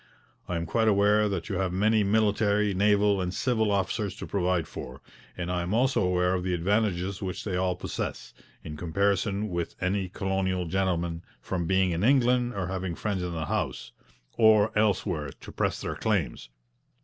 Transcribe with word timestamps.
I 0.49 0.55
am 0.55 0.65
quite 0.65 0.87
aware 0.87 1.29
that 1.29 1.47
you 1.47 1.57
have 1.59 1.71
many 1.71 2.03
military, 2.03 2.73
naval, 2.73 3.21
and 3.21 3.31
civil 3.31 3.69
officers 3.71 4.15
to 4.15 4.25
provide 4.25 4.67
for, 4.67 4.99
and 5.37 5.51
I 5.51 5.61
am 5.61 5.75
also 5.75 6.01
aware 6.01 6.33
of 6.33 6.43
the 6.43 6.55
advantages 6.55 7.21
which 7.21 7.43
they 7.43 7.55
all 7.55 7.75
possess, 7.75 8.33
in 8.63 8.75
comparison 8.77 9.49
with 9.49 9.75
any 9.79 10.09
colonial 10.09 10.65
gentleman, 10.65 11.21
from 11.39 11.67
being 11.67 11.91
in 11.91 12.03
England 12.03 12.55
or 12.55 12.65
having 12.65 12.95
friends 12.95 13.21
in 13.21 13.33
the 13.33 13.45
House, 13.45 13.91
or 14.39 14.75
elsewhere, 14.75 15.29
to 15.39 15.51
press 15.51 15.79
their 15.79 15.95
claims. 15.97 16.49